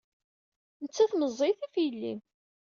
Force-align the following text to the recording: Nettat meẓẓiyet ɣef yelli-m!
Nettat 0.83 1.11
meẓẓiyet 1.15 1.61
ɣef 1.63 1.73
yelli-m! 1.83 2.19